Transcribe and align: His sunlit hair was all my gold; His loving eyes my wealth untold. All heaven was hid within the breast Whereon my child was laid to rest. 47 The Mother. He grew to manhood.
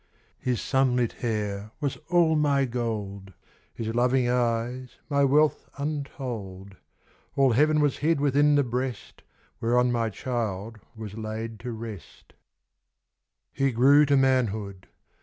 His 0.39 0.59
sunlit 0.59 1.11
hair 1.21 1.73
was 1.79 1.95
all 2.09 2.35
my 2.35 2.65
gold; 2.65 3.33
His 3.71 3.93
loving 3.93 4.27
eyes 4.27 4.97
my 5.11 5.23
wealth 5.23 5.69
untold. 5.77 6.75
All 7.35 7.51
heaven 7.51 7.79
was 7.79 7.99
hid 7.99 8.19
within 8.19 8.55
the 8.55 8.63
breast 8.63 9.21
Whereon 9.59 9.91
my 9.91 10.09
child 10.09 10.79
was 10.95 11.19
laid 11.19 11.59
to 11.59 11.71
rest. 11.71 12.33
47 13.53 13.53
The 13.53 13.59
Mother. 13.61 13.67
He 13.69 13.71
grew 13.73 14.05
to 14.07 14.17
manhood. 14.17 14.87